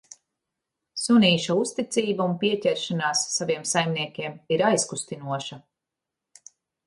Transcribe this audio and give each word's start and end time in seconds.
Sunīša 0.99 1.55
uzticība 1.63 2.25
un 2.29 2.33
pieķeršanās 2.43 3.21
saviem 3.35 3.67
saimniekiem 3.73 4.39
ir 4.57 4.63
aizkustinoša. 4.73 5.61